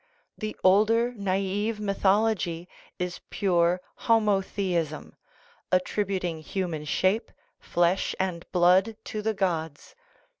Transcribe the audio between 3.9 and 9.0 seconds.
homotheism," attributing human shape, flesh, and blood